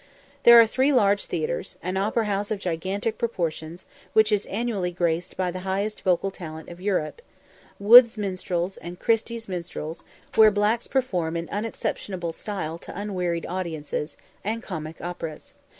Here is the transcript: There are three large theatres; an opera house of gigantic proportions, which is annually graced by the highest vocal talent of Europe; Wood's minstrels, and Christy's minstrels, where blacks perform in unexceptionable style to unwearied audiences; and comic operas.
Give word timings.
There 0.45 0.59
are 0.59 0.65
three 0.65 0.91
large 0.91 1.25
theatres; 1.25 1.77
an 1.83 1.95
opera 1.95 2.25
house 2.25 2.49
of 2.49 2.57
gigantic 2.57 3.19
proportions, 3.19 3.85
which 4.13 4.31
is 4.31 4.47
annually 4.47 4.89
graced 4.89 5.37
by 5.37 5.51
the 5.51 5.59
highest 5.59 6.01
vocal 6.01 6.31
talent 6.31 6.69
of 6.69 6.81
Europe; 6.81 7.21
Wood's 7.77 8.17
minstrels, 8.17 8.77
and 8.77 8.99
Christy's 8.99 9.47
minstrels, 9.47 10.03
where 10.35 10.49
blacks 10.49 10.87
perform 10.87 11.37
in 11.37 11.47
unexceptionable 11.51 12.33
style 12.33 12.79
to 12.79 12.99
unwearied 12.99 13.45
audiences; 13.47 14.17
and 14.43 14.63
comic 14.63 14.99
operas. 15.01 15.53